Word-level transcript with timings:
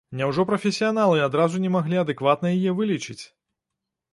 Няўжо 0.19 0.43
прафесіяналы 0.51 1.21
адразу 1.27 1.61
не 1.65 1.71
маглі 1.75 1.99
адэкватна 2.05 2.55
яе 2.57 2.71
вылічыць? 2.81 3.19